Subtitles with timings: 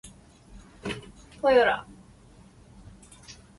[1.43, 1.85] トヨタ